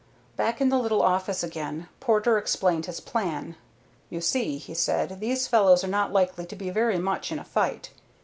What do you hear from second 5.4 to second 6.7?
fellows are not likely to